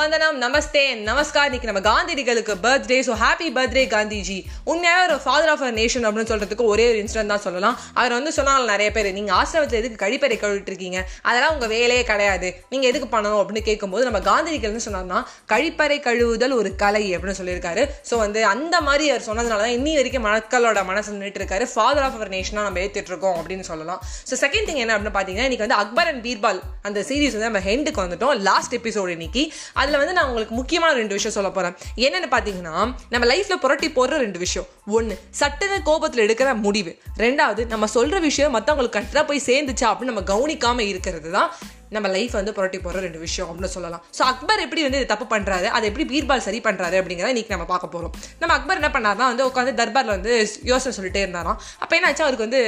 வந்தனம் 0.00 0.36
நமஸ்தே 0.42 0.82
நமஸ்கார். 1.06 1.46
இன்னைக்கு 1.48 1.68
நம்ம 1.68 1.80
காந்திடிகளுக்கு 1.88 2.54
birthday 2.64 2.98
so 3.06 3.14
happy 3.22 3.48
birthday 3.56 3.82
Gandhiji. 3.94 4.36
உண்மையாக 4.72 5.00
ஒரு 5.06 5.16
ஃபாதர் 5.24 5.50
ஆஃப் 5.52 5.64
அ 5.66 5.70
நேஷன் 5.78 6.04
அப்படின்னு 6.06 6.30
சொல்றதுக்கு 6.30 6.64
ஒரே 6.72 6.84
ஒரு 6.90 6.98
இன்சிடென்ட் 7.02 7.32
தான் 7.32 7.42
சொல்லலாம். 7.46 7.76
அவர் 8.00 8.12
வந்து 8.16 8.30
சொன்னாங்க 8.36 8.68
நிறைய 8.72 8.90
பேர் 8.96 9.08
நீங்க 9.16 9.32
ஆசிரமத்தில் 9.38 9.80
எதுக்கு 9.80 9.98
கழிப்பறை 10.04 10.36
கழுவிட்டு 10.44 10.70
இருக்கீங்க 10.72 10.98
அதெல்லாம் 11.28 11.52
உங்க 11.56 11.66
வேலையே 11.74 12.04
கிடையாது. 12.10 12.50
நீங்க 12.72 12.86
எதுக்கு 12.90 13.08
பண்ணணும்? 13.16 13.40
அப்படின்னு 13.42 13.62
கேட்கும்போது 13.68 14.06
நம்ம 14.08 14.20
காந்திடிகள் 14.30 14.70
என்ன 14.72 14.82
சொன்னார்னா 14.86 15.20
கழிப்பறை 15.52 15.98
கழுவுதல் 16.06 16.54
ஒரு 16.60 16.72
கலை 16.84 17.04
அப்படின்னு 17.16 17.38
சொல்லியிருக்காரு. 17.40 17.84
ஸோ 18.10 18.16
வந்து 18.24 18.42
அந்த 18.54 18.80
மாதிரி 18.88 19.06
அவர் 19.14 19.26
சொன்னதுனால 19.28 19.60
தான் 19.64 19.76
இன்னி 19.78 19.94
வரைக்கும் 20.00 20.26
மக்களோட 20.28 20.86
மனசு 20.92 21.14
நின்றுட்டு 21.16 21.42
இருக்காரு 21.42 21.66
ஃபாதர் 21.74 22.06
ஆஃப் 22.08 22.18
அவர் 22.20 22.32
நேஷனாக 22.36 22.66
நம்ம 22.68 22.82
ஏற்றிட்டு 22.84 23.12
இருக்கோம் 23.14 23.36
அப்படின்னு 23.42 23.68
சொல்லலாம். 23.70 24.00
ஸோ 24.30 24.40
செகண்ட் 24.44 24.68
திங் 24.70 24.82
என்ன 24.84 24.94
அப்படின்னு 24.96 25.16
பார்த்தீங்கன்னா 25.18 25.48
இன்னைக்கு 25.50 25.66
வந்து 25.68 25.80
அக்பர் 25.82 26.10
அண்ட் 26.14 26.24
பீர்பால் 26.28 26.62
அந்த 26.90 27.04
சீரிஸ் 27.10 27.36
வந்து 27.38 27.50
நம்ம 27.50 27.64
ஹெண்டுக்கு 27.70 28.04
வந்துட்டோம். 28.06 28.34
லாஸ்ட் 28.50 28.78
எபிசோடு 28.80 29.16
இன்னைக்கு. 29.18 29.44
அது 29.80 29.88
அதில் 29.90 30.02
வந்து 30.02 30.16
நான் 30.16 30.28
உங்களுக்கு 30.30 30.54
முக்கியமான 30.58 30.92
ரெண்டு 30.98 31.14
விஷயம் 31.16 31.34
சொல்ல 31.36 31.48
போகிறேன் 31.54 31.74
என்னென்னு 32.06 32.28
பார்த்தீங்கன்னா 32.34 32.74
நம்ம 33.12 33.24
லைஃப்பில் 33.30 33.60
புரட்டி 33.64 33.88
போடுற 33.96 34.18
ரெண்டு 34.24 34.38
விஷயம். 34.44 34.66
ஒன்று 34.96 35.14
சட்டுன்னு 35.40 35.78
கோபத்தில் 35.88 36.24
எடுக்கிற 36.26 36.50
முடிவு. 36.66 36.92
ரெண்டாவது 37.24 37.62
நம்ம 37.72 37.88
சொல்கிற 37.96 38.18
விஷயம் 38.28 38.54
மற்றவங்களுக்கு 38.56 38.96
கரெக்டாக 38.98 39.24
போய் 39.30 39.46
சேர்ந்துச்சா 39.48 39.88
அப்படின்னு 39.90 40.12
நம்ம 40.12 40.24
கவனிக்காமல் 40.32 40.88
இருக்கிறது 40.92 41.30
தான் 41.36 41.50
நம்ம 41.96 42.08
லைஃப் 42.16 42.34
வந்து 42.38 42.52
புரட்டி 42.56 42.78
போகிற 42.82 43.00
ரெண்டு 43.06 43.20
விஷயம் 43.26 43.48
அப்படின்னு 43.50 43.74
சொல்லலாம். 43.76 44.02
ஸோ 44.16 44.22
அக்பர் 44.32 44.64
எப்படி 44.66 44.82
வந்து 44.86 45.00
இது 45.00 45.12
தப்பு 45.12 45.26
பண்ணுறாரு 45.34 45.68
அதை 45.76 45.84
எப்படி 45.90 46.06
பீர்பால் 46.12 46.46
சரி 46.48 46.60
பண்ணுறாரு 46.66 46.98
அப்படிங்கிறத 47.00 47.34
இன்னைக்கு 47.34 47.56
நம்ம 47.56 47.68
பார்க்க 47.72 47.94
போகிறோம் 47.94 48.14
நம்ம 48.42 48.52
அக்பர் 48.58 48.80
என்ன 48.82 48.92
பண்ணாருன்னா 48.96 49.28
வந்து 49.32 49.48
உட்காந்து 49.50 49.78
தர்பாரில் 49.82 50.16
வந்து 50.16 50.34
யோசனை 50.72 50.92
சொல்லிட்டே 50.98 51.22
இருந்தாராம். 51.26 51.60
அப்போ 51.82 51.94
என்னாச்சு? 51.98 52.26
அவருக்கு 52.26 52.48
வந்து 52.48 52.62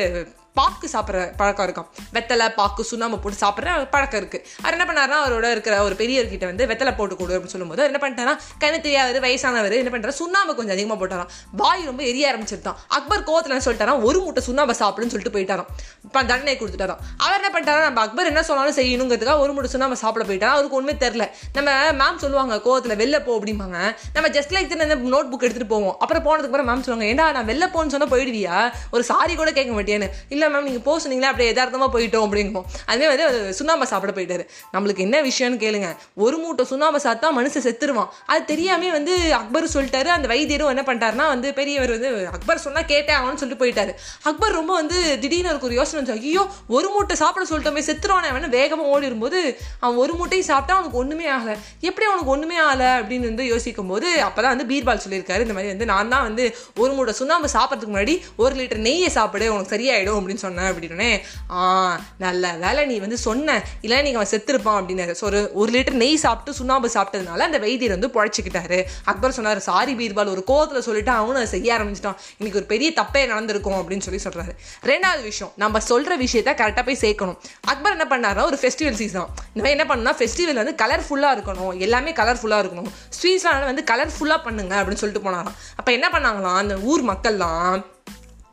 பாக்கு 0.59 0.87
சாப்பிட்ற 0.93 1.21
பழக்கம் 1.37 1.67
இருக்கும். 1.67 1.89
வெத்தலை 2.15 2.47
பாக்கு 2.57 2.83
சுண்ணாம்பு 2.91 3.19
போட்டு 3.25 3.39
சாப்பிட்ற 3.45 3.89
பழக்கம் 3.95 4.21
இருக்கு. 4.23 4.39
அவர் 4.63 4.75
என்ன 4.77 4.87
பண்ணாருன்னா 4.89 5.19
அவரோட 5.25 5.51
இருக்கிற 5.51 5.75
ஒரு 5.83 5.95
பெரியவர்கிட்ட 6.01 6.45
வந்து 6.51 6.65
வெத்தலை 6.71 6.93
போட்டு 6.97 7.17
கொடு 7.17 7.37
அப்படின்னு 7.37 7.55
சொல்லும்போது 7.55 7.83
என்ன 7.89 7.99
பண்ணிட்டாரா 8.03 8.35
கண்ணு 8.63 8.81
தெரியாதவர் 8.87 9.25
வயசானவர் 9.27 9.77
என்ன 9.79 9.93
பண்ணுறாரு 9.95 10.15
சுண்ணாம்பு 10.21 10.55
கொஞ்சம் 10.59 10.75
அதிகமாக 10.77 10.99
போட்டாராம். 11.03 11.31
வாய் 11.63 11.85
ரொம்ப 11.91 12.03
எரிய 12.11 12.25
ஆரம்பிச்சிருந்தான். 12.33 12.79
அக்பர் 12.99 13.25
கோவத்தில் 13.29 13.65
சொல்லிட்டாராம் 13.67 14.03
ஒரு 14.09 14.21
மூட்டை 14.25 14.43
சுண்ணாம்பை 14.49 14.77
சாப்பிடுன்னு 14.83 15.15
சொல்லிட்டு 15.15 15.35
போயிட்டாராம். 15.37 15.71
இப்போ 16.07 16.19
தண்டனை 16.31 16.57
கொடுத்துட்டாராம். 16.61 17.01
அவர் 17.25 17.37
என்ன 17.39 17.51
பண்ணிட்டாரா 17.55 17.83
நம்ம 17.89 18.01
அக்பர் 18.07 18.31
என்ன 18.33 18.43
சொன்னாலும் 18.51 18.77
செய்யணுங்கிறதுக்காக 18.81 19.39
ஒரு 19.47 19.53
மூட்டை 19.53 19.73
சுண்ணாம்பை 19.75 19.99
சாப்பிட 20.05 20.27
போயிட்டாரா 20.31 20.53
அவருக்கு 20.57 20.79
ஒன்றுமே 20.81 20.97
தெரில 21.07 21.31
நம்ம 21.57 21.71
மேம் 22.03 22.23
சொல்லுவாங்க 22.25 22.61
கோவத்தில் 22.69 22.99
வெளில 23.03 23.25
போ 23.25 23.39
அப்படிம்பாங்க. 23.39 23.79
நம்ம 24.17 24.29
ஜஸ்ட் 24.37 24.55
லைக் 24.57 24.77
இந்த 24.79 24.97
நோட் 25.17 25.31
புக் 25.33 25.47
எடுத்துகிட்டு 25.47 25.73
போவோம். 25.75 25.97
அப்புறம் 25.99 26.25
போனதுக்கு 26.27 26.51
அப்புறம் 26.53 26.69
மேம் 26.71 26.87
சொல்லுவாங்க 26.87 27.09
ஏன்னா 27.13 27.27
நான் 27.39 27.51
வெளில 27.53 27.65
போன்னு 27.75 27.95
சொன்னால் 27.95 28.13
போயிடுவியா? 28.15 28.59
ஒரு 28.91 29.03
சாரி 29.13 29.35
கூட 29.43 29.51
கேட்க 29.59 29.73
மாட்டேன்னு 29.81 30.09
இல்லை 30.29 30.42
மேம் 30.53 30.67
நீங்கள் 30.69 30.85
போக 30.89 30.97
சொன்னீங்களா 31.05 31.31
அப்படியே 31.33 31.49
எதார்த்தமாக 31.55 31.91
போயிட்டோம் 31.97 32.25
அப்படிங்குவோம். 32.27 32.67
அதே 32.93 33.07
வந்து 33.11 33.27
சுண்ணாம்பை 33.59 33.87
சாப்பிட 33.93 34.13
போயிட்டாரு. 34.19 34.45
நம்மளுக்கு 34.75 35.05
என்ன 35.07 35.17
விஷயம்னு 35.29 35.59
கேளுங்க. 35.65 35.89
ஒரு 36.25 36.37
மூட்டை 36.43 36.67
சுண்ணாம்பை 36.73 37.01
சாப்பிட்டா 37.07 37.31
மனுஷன் 37.39 37.65
செத்துருவான். 37.69 38.11
அது 38.33 38.43
தெரியாமே 38.53 38.91
வந்து 38.99 39.15
அக்பர் 39.41 39.69
சொல்லிட்டாரு. 39.75 40.11
அந்த 40.17 40.29
வைத்தியரும் 40.35 40.73
என்ன 40.75 40.85
பண்ணிட்டாருன்னா 40.89 41.27
வந்து 41.35 41.49
பெரியவர் 41.61 41.95
வந்து 41.97 42.11
அக்பர் 42.37 42.63
சொன்னால் 42.67 42.89
கேட்டே 42.93 43.15
ஆகணும்னு 43.19 43.43
சொல்லிட்டு 43.43 43.63
போயிட்டாரு. 43.65 43.95
அக்பர் 44.31 44.59
ரொம்ப 44.61 44.73
வந்து 44.81 44.99
திடீர்னு 45.25 45.51
அவருக்கு 45.51 45.71
ஒரு 45.71 45.79
யோசனை 45.81 45.99
வந்து 46.03 46.17
ஐயோ 46.31 46.45
ஒரு 46.77 46.89
மூட்டை 46.95 47.17
சாப்பிட 47.23 47.45
சொல்லிட்டோமே 47.53 47.85
செத்துருவானே 47.91 48.31
அவன். 48.33 48.49
வேகமாக 48.59 48.93
ஓடி 48.95 49.07
இருக்கும்போது 49.09 49.41
அவன் 49.85 50.01
ஒரு 50.05 50.13
மூட்டையும் 50.19 50.49
சாப்பிட்டா 50.51 50.77
அவனுக்கு 50.79 51.01
ஒன்றுமே 51.03 51.27
ஆகலை. 51.37 51.57
எப்படி 51.89 52.07
அவனுக்கு 52.09 52.33
ஒன்றுமே 52.35 52.57
ஆகலை? 52.67 52.91
அப்படின்னு 53.01 53.29
வந்து 53.31 53.45
யோசிக்கும் 53.53 53.91
போது 53.93 54.09
அப்போ 54.27 54.41
தான் 54.45 54.53
வந்து 54.55 54.67
பீர்பால் 54.73 55.03
சொல்லியிருக்காரு. 55.05 55.45
இந்த 55.47 55.55
மாதிரி 55.57 55.73
வந்து 55.75 55.87
நான் 55.93 56.13
தான் 56.15 56.27
வந்து 56.29 56.45
ஒரு 56.83 56.93
மூட்டை 56.97 57.15
சுண்ணாம்பு 57.21 57.49
சாப்பிட்றதுக்கு 57.57 57.95
முன்னாடி 57.95 58.15
ஒரு 58.43 58.53
லிட்டர் 58.61 58.83
நெய்யை 58.89 59.11
சாப்பிடு 59.19 59.47
உனக்கு 59.55 59.75
சரியாயிடும் 59.75 60.19
அப்படின்னு 60.19 60.32
சொன்னேன் 60.37 60.71
அப்படின்னு 60.73 61.21
ஆ 61.51 62.01
நல்ல 62.19 62.53
வேலை 62.53 62.87
நீ 62.87 62.99
வந்து 62.99 63.19
சொன்ன. 63.19 63.63
இல்லை 63.81 64.03
நீங்கள் 64.03 64.21
அவன் 64.23 64.33
செத்துருப்பான் 64.35 64.79
அப்படின்னு 64.79 65.25
ஒரு 65.29 65.51
ஒரு 65.55 65.71
லிட்டர் 65.73 65.99
நெய் 66.03 66.17
சாப்பிட்டு 66.17 66.59
சுண்ணாம்பு 66.59 66.91
சாப்பிட்டதுனால 66.95 67.47
அந்த 67.49 67.59
வைத்தியர் 67.59 67.99
வந்து 67.99 68.11
பொழைச்சிக்கிட்டாரு. 68.17 68.85
அக்பர் 69.05 69.33
சொன்னார் 69.33 69.61
சாரி 69.61 69.95
பீர்பால் 69.95 70.33
ஒரு 70.35 70.45
கோவத்தில் 70.47 70.87
சொல்லிட்டு 70.89 71.11
அவனும் 71.11 71.35
அதை 71.35 71.47
செய்ய 71.47 71.79
ஆரம்பிச்சிட்டான். 71.79 72.19
இன்னைக்கு 72.39 72.61
ஒரு 72.61 72.69
பெரிய 72.73 72.91
தப்பே 72.91 73.27
நடந்திருக்கும் 73.27 73.79
அப்படின்னு 73.81 74.07
சொல்லி 74.07 74.21
சொல்றாரு. 74.25 74.53
ரெண்டாவது 74.83 75.23
விஷயம் 75.23 75.53
நம்ம 75.57 75.79
சொல்ற 75.89 76.19
விஷயத்த 76.25 76.51
கரெக்டாக 76.61 76.85
போய் 76.85 77.03
சேர்க்கணும். 77.05 77.39
அக்பர் 77.61 77.97
என்ன 77.99 78.07
பண்ணார்னா 78.13 78.45
ஒரு 78.45 78.59
ஃபெஸ்டிவல் 78.63 78.99
சீசன் 79.03 79.29
இந்த 79.55 79.63
மாதிரி 79.63 79.77
என்ன 79.77 79.87
பண்ணால் 79.95 80.17
ஃபெஸ்டிவல் 80.21 80.61
வந்து 80.63 80.77
கலர்ஃபுல்லாக 80.85 81.37
இருக்கணும். 81.37 81.79
எல்லாமே 81.79 82.13
கலர்ஃபுல்லாக 82.13 82.65
இருக்கணும். 82.65 82.91
ஸ்வீட்ஸ்லாம் 83.19 83.65
வந்து 83.65 83.85
கலர்ஃபுல்லாக 83.91 84.43
பண்ணுங்க 84.45 84.83
அப்படின்னு 84.83 85.03
சொல்லிட்டு 85.03 85.31
போனாராம். 85.31 85.57
அப்போ 85.77 85.93
என்ன 85.93 86.09
பண்ணாங்களாம்? 86.13 86.61
அந்த 86.63 86.77
ஊர் 86.77 87.05
மக்கள்லாம் 87.05 87.85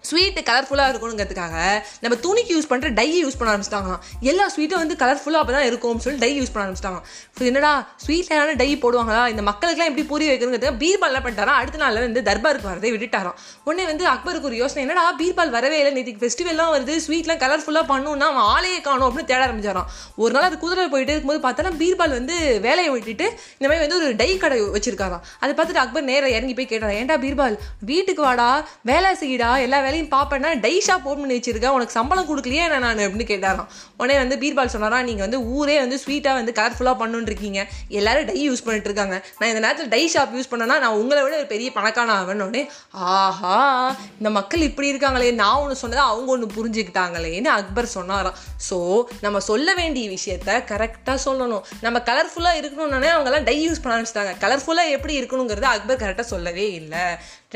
ஸ்வீட்டு 0.08 0.42
கலர்ஃபுல்லாக 0.50 0.92
இருக்கணுங்கிறதுக்காக 0.92 1.56
நம்ம 2.04 2.16
துணிக்கு 2.26 2.52
யூஸ் 2.56 2.70
பண்ணுற 2.72 2.90
டை 3.00 3.08
யூஸ் 3.24 3.38
பண்ண 3.40 3.50
ஆரம்பிச்சிட்டாங்களாம். 3.54 4.02
எல்லா 4.32 4.46
ஸ்வீட்டும் 4.54 4.82
வந்து 4.84 4.96
கலர்ஃபுல்லாக 5.02 5.42
அப்போ 5.44 5.54
தான் 5.56 5.68
இருக்கும்னு 5.70 6.04
சொல்லி 6.06 6.20
டை 6.24 6.32
யூஸ் 6.40 6.52
பண்ண 6.54 6.64
ஆரம்பிச்சிட்டாங்க 6.66 7.00
ஸோ 7.38 7.42
என்னடா 7.50 7.72
ஸ்வீட்டில் 8.04 8.56
டை 8.62 8.70
போடுவாங்களா? 8.84 9.24
இந்த 9.34 9.44
மக்களுக்குலாம் 9.50 9.90
எப்படி 9.92 10.06
புரிய 10.14 10.30
வைக்கணுங்கிறது 10.32 10.72
பீர்பால் 10.84 11.12
என்ன 11.14 11.22
பண்ணிட்டாரா 11.26 11.56
அடுத்த 11.62 11.82
நாள் 11.84 12.00
வந்து 12.06 12.24
தர்பாருக்கு 12.30 12.70
வரதை 12.72 12.92
விட்டுட்டாராம். 12.96 13.38
உடனே 13.68 13.86
வந்து 13.92 14.06
அக்பருக்கு 14.14 14.50
ஒரு 14.52 14.58
யோசனை 14.62 14.82
என்னடா 14.86 15.04
பீர்பால் 15.22 15.54
வரவே 15.58 15.80
இல்லை 15.82 15.92
நேற்றுக்கு 15.98 16.24
ஃபெஸ்டிவல்லாம் 16.24 16.72
வருது 16.76 16.96
ஸ்வீட்லாம் 17.06 17.42
கலர்ஃபுல்லாக 17.44 17.86
பண்ணணும்னா 17.92 18.30
அவன் 18.34 18.48
ஆளையே 18.56 18.80
காணும் 18.88 19.08
அப்படின்னு 19.10 19.32
தேட 19.34 19.42
ஆரம்பிச்சாராம். 19.48 19.90
ஒரு 20.24 20.32
நாள் 20.38 20.48
அது 20.50 20.58
குதிரை 20.64 20.88
போயிட்டு 20.96 21.14
இருக்கும்போது 21.14 21.44
பார்த்தோன்னா 21.48 21.74
பீர்பால் 21.84 22.16
வந்து 22.20 22.38
வேலையை 22.68 22.90
விட்டுட்டு 22.96 23.28
இந்த 23.60 23.68
மாதிரி 23.70 23.84
வந்து 23.86 24.00
ஒரு 24.02 24.18
டை 24.24 24.30
கடை 24.46 24.60
வச்சிருக்காராம். 24.78 25.24
அதை 25.44 25.52
பார்த்துட்டு 25.60 25.84
அக்பர் 25.86 26.10
நேராக 26.12 26.36
இறங்கி 26.38 26.56
போய் 26.60 26.72
கேட்டாரா 26.74 26.96
ஏன்டா 27.02 27.18
பீர்பால் 27.26 27.58
வீட்டுக்கு 27.92 28.24
வாடா 28.30 28.50
வேலை 28.92 29.12
செய்யடா 29.24 29.52
எல்லா 29.68 29.78
வேலையும் 29.90 30.12
பார்ப்பேன்னா 30.16 30.50
டை 30.66 30.74
ஷாப் 30.88 31.06
ஓப்பன் 31.10 31.24
பண்ணி 31.24 31.38
வச்சிருக்கேன். 31.38 31.76
உனக்கு 31.78 31.98
சம்பளம் 32.00 32.30
கொடுக்கலையே 32.30 32.64
என்ன 32.68 32.80
நான்? 32.86 33.04
அப்படின்னு 33.06 33.28
கேட்டாராம். 33.32 33.70
உடனே 34.02 34.16
வந்து 34.22 34.36
பீர்பால் 34.42 34.74
சொன்னாரா 34.74 34.98
நீங்கள் 35.10 35.26
வந்து 35.26 35.40
ஊரே 35.58 35.76
வந்து 35.84 35.98
ஸ்வீட்டாக 36.06 36.38
வந்து 36.40 36.52
கலர்ஃபுல்லாக 36.60 36.98
பண்ணுன்னு 37.02 37.30
இருக்கீங்க. 37.32 37.60
எல்லாரும் 38.00 38.28
டை 38.30 38.38
யூஸ் 38.50 38.64
பண்ணிட்டு 38.66 38.90
இருக்காங்க. 38.90 39.16
நான் 39.40 39.50
இந்த 39.52 39.62
நேரத்தில் 39.66 39.92
டை 39.96 40.02
ஷாப் 40.14 40.34
யூஸ் 40.38 40.50
பண்ணேன்னா 40.52 40.78
நான் 40.84 40.98
உங்களை 41.02 41.22
விட 41.24 41.36
ஒரு 41.42 41.48
பெரிய 41.54 41.70
பணக்கான 41.78 42.14
ஆவேன்னு 42.20 42.46
உடனே 42.48 42.64
ஆஹா 42.92 43.56
இந்த 44.20 44.30
மக்கள் 44.38 44.68
இப்படி 44.70 44.88
இருக்காங்களே. 44.94 45.32
நான் 45.42 45.60
ஒன்று 45.64 45.76
சொன்னதை 45.84 46.04
அவங்க 46.12 46.32
ஒன்று 46.36 46.50
புரிஞ்சுக்கிட்டாங்களேன்னு 46.58 47.52
அக்பர் 47.58 47.90
சொன்னாராம். 47.98 48.38
ஸோ 48.70 48.78
நம்ம 49.26 49.40
சொல்ல 49.50 49.74
வேண்டிய 49.74 50.06
விஷயத்த 50.18 50.60
கரெக்டாக 50.72 51.18
சொல்லணும். 51.28 51.66
நம்ம 51.82 51.98
கலர்ஃபுல்லாக 52.12 52.62
இருக்கணும்னே 52.62 53.12
அவங்கெல்லாம் 53.16 53.48
டை 53.50 53.58
யூஸ் 53.66 53.84
பண்ண 53.84 53.94
ஆரம்பிச்சிட்டாங்க. 53.98 54.34
கலர்ஃபுல்லாக 54.46 54.96
எப்படி 54.98 55.16
இருக்கணுங்கிறத 55.22 55.70
அக்பர் 55.76 56.02
கரெக்டாக 56.04 56.28
சொல்லவே 56.36 56.68
இல்லை. 56.82 57.06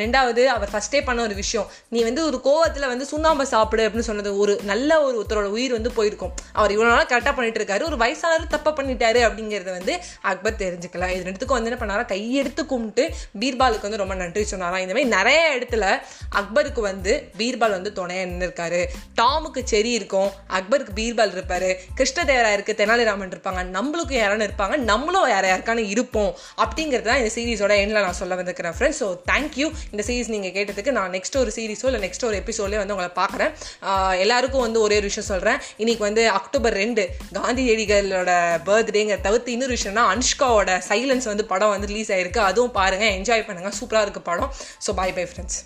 ரெண்டாவது 0.02 0.44
அவர் 0.54 0.72
ஃபஸ்ட்டே 0.74 1.00
பண்ண 1.08 1.20
ஒரு 1.28 1.36
விஷயம். 1.40 1.68
நீ 1.94 2.00
வந்து 2.08 2.22
ஒரு 2.28 2.38
கோவத்தில் 2.46 2.88
வந்து 2.92 3.06
சுண்ணாம்பை 3.12 3.46
சாப்பிடு 3.52 3.84
அப்படின்னு 3.88 4.08
சொன்னது 4.08 4.32
ஒரு 4.44 4.54
நல்ல 4.70 4.92
ஒரு 5.06 5.16
ஒருத்தரோட 5.20 5.50
உயிர் 5.58 5.76
வந்து 5.78 5.92
போயிருக்கும். 5.98 6.32
அவர் 6.60 6.72
இவ்வளோ 6.76 6.88
நாள் 6.94 7.10
கரெக்டாக 7.12 7.34
பண்ணிட்டு 7.38 7.60
இருக்காரு. 7.62 7.84
ஒரு 7.90 7.98
வயசானவர் 8.04 8.48
தப்பை 8.56 8.72
பண்ணிட்டாரு 8.80 9.20
அப்படிங்கிறத 9.28 9.72
வந்து 9.78 9.94
அக்பர் 10.32 10.58
தெரிஞ்சுக்கலாம் 10.64 11.14
இது 11.16 11.28
ரெண்டுத்துக்கும் 11.28 11.58
வந்து 11.58 11.72
என்ன 11.72 11.80
பண்ணாரா? 11.82 12.06
கையெடுத்து 12.14 12.64
கும்பிட்டு 12.72 13.06
பீர்பாலுக்கு 13.44 13.88
வந்து 13.88 14.02
ரொம்ப 14.04 14.18
நன்றி 14.24 14.46
சொன்னாராம். 14.54 14.84
இந்த 14.86 14.96
மாதிரி 14.96 15.12
நிறைய 15.18 15.44
இடத்துல 15.58 15.86
அக்பருக்கு 16.42 16.82
வந்து 16.90 17.14
பீர்பால் 17.42 17.78
வந்து 17.78 17.94
துணையாக 18.00 18.30
நின்றுருக்காரு 18.32 18.82
டாமுக்கு 19.22 19.64
செரி 19.74 19.94
இருக்கும். 20.00 20.32
அக்பருக்கு 20.60 20.96
பீர்பால் 21.02 21.36
இருப்பாரு. 21.38 21.70
கிருஷ்ணதேவராயருக்கு 22.00 22.80
தெனாலிராமன் 22.82 23.34
இருப்பாங்க. 23.36 23.64
நம்மளுக்கும் 23.78 24.22
யாரானு 24.22 24.50
இருப்பாங்க. 24.50 24.76
நம்மளும் 24.92 25.30
யார 25.36 25.46
யாருக்கான 25.54 25.86
இருப்போம் 25.94 26.34
அப்படிங்கிறது 26.64 27.10
தான் 27.12 27.22
இந்த 27.24 27.32
சீரீஸோட 27.38 27.74
எண்ணில் 27.84 28.06
நான் 28.08 28.20
சொல்ல 28.24 28.42
வந்திருக்கிறேன் 28.42 28.78
ஃப்ரெண்ட்ஸ் 28.80 29.02
ஸோ 29.04 29.10
தேங்க்யூ 29.32 29.70
இந்த 29.92 30.04
சீரிஸ் 30.08 30.32
நீங்கள் 30.36 30.54
கேட்டதுக்கு 30.58 30.92
நான் 30.98 31.14
நெக்ஸ்ட் 31.16 31.38
ஒரு 31.42 31.52
சீரிஸோ 31.56 31.88
இல்லை 31.92 32.02
நெக்ஸ்ட் 32.06 32.26
ஒரு 32.30 32.38
எபிசோட்லேயே 32.44 32.82
வந்து 32.82 32.96
உங்களை 32.96 33.12
பார்க்குறேன். 33.22 33.52
எல்லாருக்கும் 34.24 34.66
வந்து 34.66 34.82
ஒரே 34.86 34.98
ஒரு 35.02 35.10
விஷயம் 35.12 35.30
சொல்கிறேன் 35.32 35.60
இன்னைக்கு 35.78 36.04
வந்து 36.08 36.24
அக்டோபர் 36.40 36.78
ரெண்டு 36.84 37.06
காந்தியடிகளோட 37.40 38.32
பர்த்டேங்கிற 38.70 39.20
தவிர்த்து 39.28 39.56
இன்னொரு 39.58 39.78
விஷயம்னா 39.80 40.06
அனுஷ்காவோட 40.16 40.80
சைலன்ஸ் 40.90 41.30
வந்து 41.34 41.46
படம் 41.54 41.74
வந்து 41.76 41.92
ரிலீஸ் 41.94 42.12
ஆயிருக்கு. 42.18 42.42
அதுவும் 42.50 42.76
பாருங்கள் 42.80 43.16
என்ஜாய் 43.20 43.48
பண்ணுங்கள் 43.50 43.78
சூப்பராக 43.82 44.06
இருக்குது 44.08 44.30
படம். 44.32 44.52
So 44.88 44.94
by 45.02 45.12
bye 45.20 45.28
friends 45.32 45.60